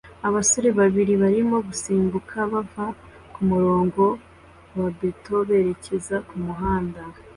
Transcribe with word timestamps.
Abasore 0.27 0.69
babiri 0.79 1.13
barimo 1.23 1.57
gusimbuka 1.67 2.35
bava 2.51 2.85
kumurongo 3.33 4.05
wa 4.77 4.87
beto 4.99 5.35
berekeza 5.47 6.15
kumuhanda 6.27 7.01